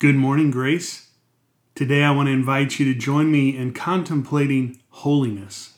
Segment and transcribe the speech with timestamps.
[0.00, 1.08] Good morning, Grace.
[1.74, 5.76] Today I want to invite you to join me in contemplating holiness.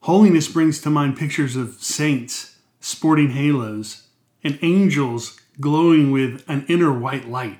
[0.00, 4.08] Holiness brings to mind pictures of saints sporting halos
[4.44, 7.58] and angels glowing with an inner white light.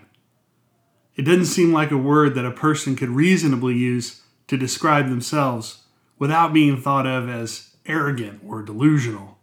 [1.17, 5.85] It doesn't seem like a word that a person could reasonably use to describe themselves
[6.19, 9.39] without being thought of as arrogant or delusional.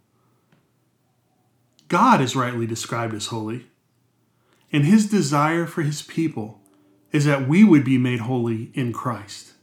[1.87, 3.65] God is rightly described as holy.
[4.71, 6.61] And his desire for his people
[7.11, 9.53] is that we would be made holy in Christ.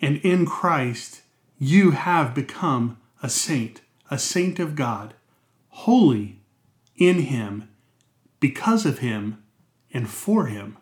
[0.00, 1.22] And in Christ,
[1.58, 5.14] you have become a saint, a saint of God,
[5.68, 6.40] holy
[6.96, 7.68] in him,
[8.38, 9.42] because of him,
[9.92, 10.76] and for him.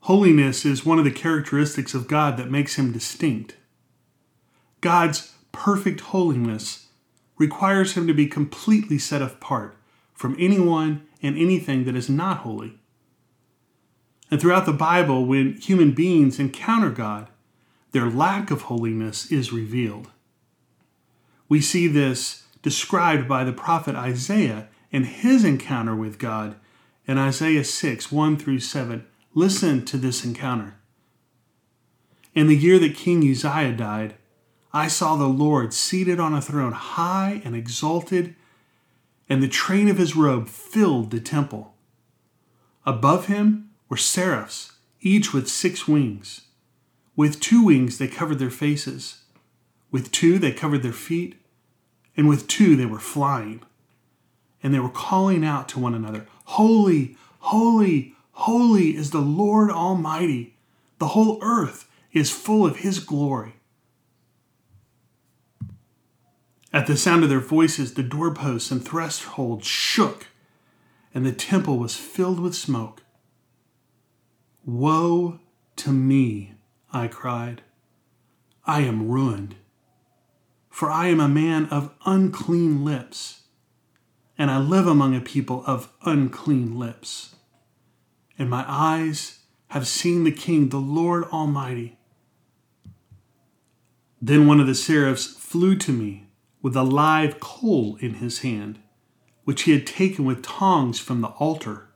[0.00, 3.56] Holiness is one of the characteristics of God that makes him distinct.
[4.80, 6.86] God's perfect holiness
[7.36, 9.77] requires him to be completely set apart
[10.18, 12.76] from anyone and anything that is not holy.
[14.32, 17.28] And throughout the Bible, when human beings encounter God,
[17.92, 20.10] their lack of holiness is revealed.
[21.48, 26.56] We see this described by the prophet Isaiah in his encounter with God
[27.06, 29.06] in Isaiah 6 1 through 7.
[29.34, 30.74] Listen to this encounter.
[32.34, 34.16] In the year that King Uzziah died,
[34.72, 38.34] I saw the Lord seated on a throne, high and exalted
[39.28, 41.74] and the train of his robe filled the temple.
[42.86, 46.42] Above him were seraphs, each with six wings.
[47.16, 49.22] With two wings they covered their faces,
[49.90, 51.36] with two they covered their feet,
[52.16, 53.62] and with two they were flying.
[54.62, 60.56] And they were calling out to one another Holy, holy, holy is the Lord Almighty.
[60.98, 63.54] The whole earth is full of his glory.
[66.72, 70.26] At the sound of their voices, the doorposts and thresholds shook,
[71.14, 73.02] and the temple was filled with smoke.
[74.66, 75.40] Woe
[75.76, 76.54] to me,
[76.92, 77.62] I cried.
[78.66, 79.54] I am ruined,
[80.68, 83.44] for I am a man of unclean lips,
[84.36, 87.36] and I live among a people of unclean lips.
[88.38, 91.98] And my eyes have seen the King, the Lord Almighty.
[94.20, 96.27] Then one of the seraphs flew to me
[96.68, 98.78] with a live coal in his hand,
[99.44, 101.88] which he had taken with tongs from the altar.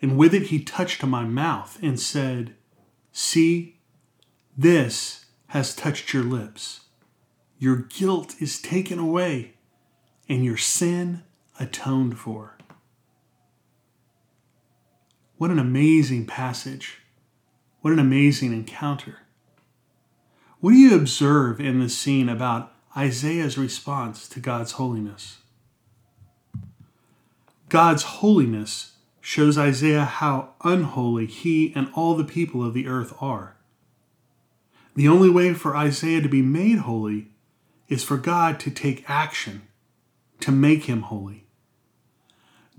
[0.00, 2.54] And with it he touched my mouth and said,
[3.10, 3.80] See,
[4.56, 6.82] this has touched your lips.
[7.58, 9.54] Your guilt is taken away,
[10.28, 11.24] and your sin
[11.58, 12.58] atoned for.
[15.36, 16.98] What an amazing passage.
[17.80, 19.22] What an amazing encounter.
[20.60, 25.38] What do you observe in this scene about Isaiah's response to God's holiness.
[27.68, 33.56] God's holiness shows Isaiah how unholy he and all the people of the earth are.
[34.96, 37.28] The only way for Isaiah to be made holy
[37.88, 39.62] is for God to take action
[40.40, 41.46] to make him holy.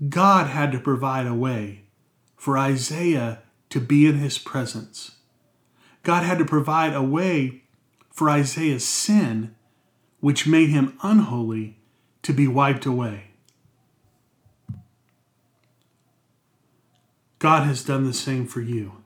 [0.06, 1.84] God had to provide a way
[2.36, 5.12] for Isaiah to be in his presence.
[6.02, 7.62] God had to provide a way
[8.10, 9.54] for Isaiah's sin
[10.20, 11.76] which made him unholy,
[12.22, 13.30] to be wiped away.
[17.38, 19.02] God has done the same for you.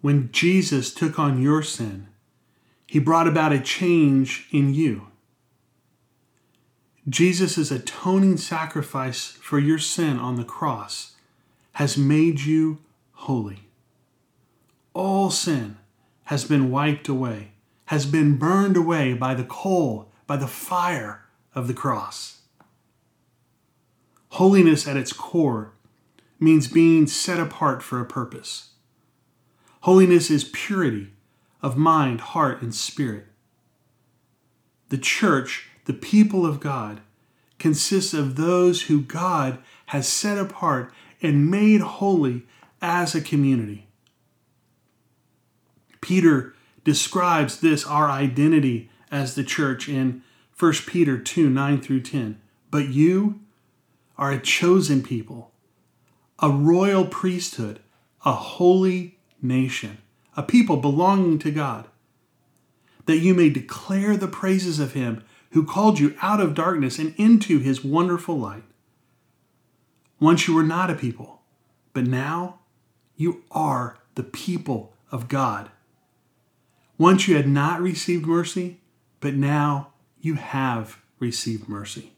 [0.00, 2.08] When Jesus took on your sin,
[2.86, 5.06] he brought about a change in you.
[7.08, 11.14] Jesus' atoning sacrifice for your sin on the cross
[11.74, 12.78] has made you
[13.12, 13.68] holy.
[14.92, 15.76] All sin
[16.24, 17.53] has been wiped away
[17.86, 21.24] has been burned away by the coal, by the fire
[21.54, 22.40] of the cross.
[24.30, 25.72] Holiness at its core
[26.40, 28.70] means being set apart for a purpose.
[29.82, 31.12] Holiness is purity
[31.62, 33.26] of mind, heart, and spirit.
[34.88, 37.00] The church, the people of God,
[37.58, 40.92] consists of those who God has set apart
[41.22, 42.42] and made holy
[42.82, 43.86] as a community.
[46.00, 46.53] Peter
[46.84, 50.22] describes this, our identity as the church, in
[50.58, 52.40] 1 Peter 2 9 through 10.
[52.70, 53.40] But you
[54.16, 55.52] are a chosen people,
[56.38, 57.80] a royal priesthood,
[58.24, 59.98] a holy nation,
[60.36, 61.88] a people belonging to God,
[63.06, 67.14] that you may declare the praises of him who called you out of darkness and
[67.16, 68.64] into his wonderful light.
[70.18, 71.42] Once you were not a people,
[71.92, 72.60] but now
[73.16, 75.70] you are the people of God.
[76.96, 78.80] Once you had not received mercy,
[79.20, 82.12] but now you have received mercy.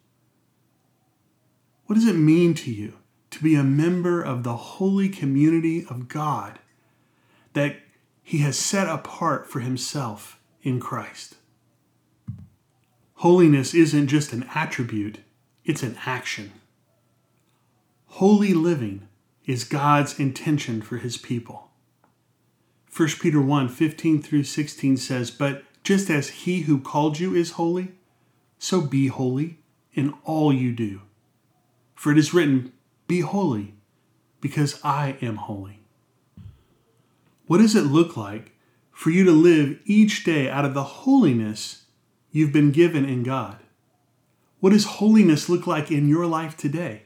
[1.87, 2.95] What does it mean to you
[3.31, 6.59] to be a member of the holy community of God
[7.53, 7.77] that
[8.23, 11.37] He has set apart for Himself in Christ?
[13.15, 15.21] Holiness isn't just an attribute,
[15.65, 16.53] it's an action.
[18.07, 19.09] Holy living
[19.47, 21.66] is God's intention for his people.
[22.97, 27.53] 1 Peter 1 15 through 16 says, But just as he who called you is
[27.53, 27.93] holy,
[28.59, 29.59] so be holy
[29.93, 31.03] in all you do.
[31.95, 32.73] For it is written,
[33.07, 33.75] Be holy,
[34.41, 35.81] because I am holy.
[37.47, 38.53] What does it look like
[38.91, 41.85] for you to live each day out of the holiness
[42.31, 43.59] you've been given in God?
[44.61, 47.03] What does holiness look like in your life today?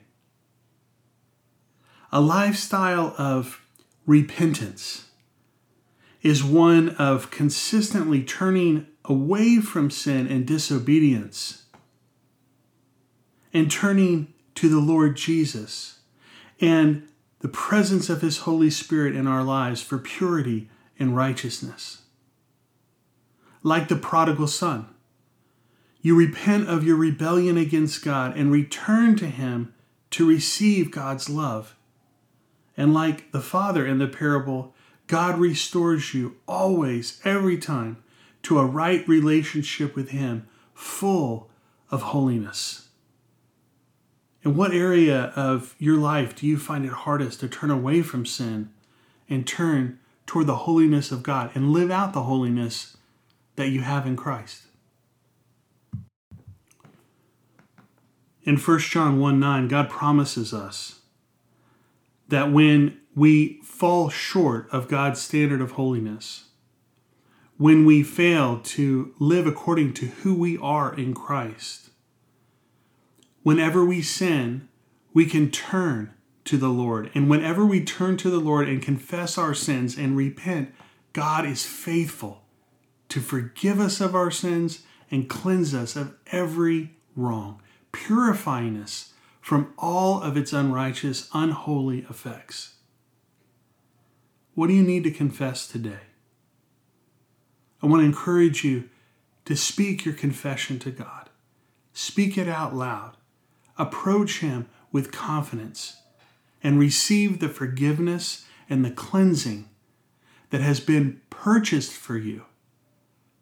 [2.12, 3.60] A lifestyle of
[4.06, 5.09] repentance
[6.22, 11.64] is one of consistently turning away from sin and disobedience
[13.52, 16.00] and turning to the Lord Jesus
[16.60, 17.08] and
[17.40, 20.68] the presence of His Holy Spirit in our lives for purity
[20.98, 22.02] and righteousness.
[23.62, 24.86] Like the prodigal son,
[26.02, 29.74] you repent of your rebellion against God and return to Him
[30.10, 31.76] to receive God's love
[32.76, 34.74] and like the Father in the parable,
[35.10, 37.96] God restores you always, every time,
[38.44, 41.50] to a right relationship with Him, full
[41.90, 42.90] of holiness.
[44.44, 48.24] In what area of your life do you find it hardest to turn away from
[48.24, 48.70] sin
[49.28, 52.96] and turn toward the holiness of God and live out the holiness
[53.56, 54.62] that you have in Christ?
[58.44, 61.00] In 1 John 1 9, God promises us
[62.28, 66.46] that when we fall short of God's standard of holiness,
[67.56, 71.90] when we fail to live according to who we are in Christ,
[73.42, 74.68] whenever we sin,
[75.12, 76.14] we can turn
[76.44, 77.10] to the Lord.
[77.14, 80.74] And whenever we turn to the Lord and confess our sins and repent,
[81.12, 82.42] God is faithful
[83.08, 87.60] to forgive us of our sins and cleanse us of every wrong,
[87.92, 92.76] purifying us from all of its unrighteous, unholy effects.
[94.60, 96.00] What do you need to confess today?
[97.82, 98.90] I want to encourage you
[99.46, 101.30] to speak your confession to God.
[101.94, 103.16] Speak it out loud.
[103.78, 106.02] Approach Him with confidence
[106.62, 109.66] and receive the forgiveness and the cleansing
[110.50, 112.44] that has been purchased for you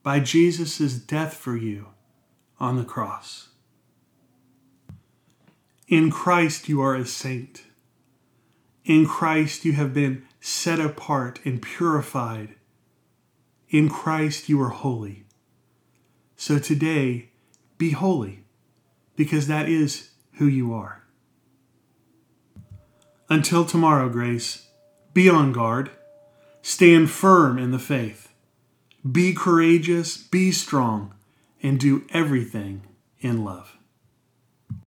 [0.05, 1.89] by Jesus' death for you
[2.61, 3.49] on the cross.
[5.89, 7.65] In Christ, you are a saint.
[8.85, 12.55] In Christ, you have been set apart and purified.
[13.71, 15.25] In Christ, you are holy.
[16.37, 17.31] So today,
[17.77, 18.45] be holy,
[19.17, 21.03] because that is who you are.
[23.29, 24.69] Until tomorrow, Grace,
[25.13, 25.91] be on guard.
[26.63, 28.33] Stand firm in the faith.
[29.11, 31.15] Be courageous, be strong,
[31.63, 32.83] and do everything
[33.21, 33.78] in love.